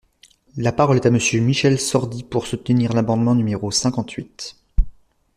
[0.57, 4.55] La parole est à Monsieur Michel Sordi, pour soutenir l’amendement numéro cinquante-huit.